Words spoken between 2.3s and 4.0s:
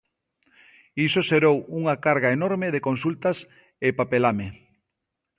enorme de consultas e